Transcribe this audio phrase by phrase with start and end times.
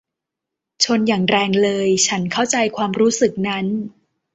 [0.83, 3.65] ชนอย่างแรงเลย ฉันเข้าใจความรู้สึกนั้น